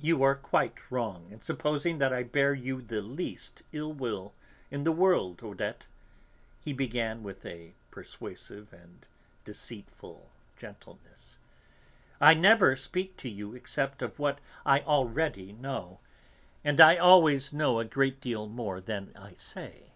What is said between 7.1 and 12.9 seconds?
with a persuasive and deceitful gentleness. "I never